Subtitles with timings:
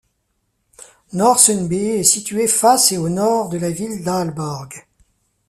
[1.13, 4.87] Nørresundby est située face et au nord de la ville d'Aalborg.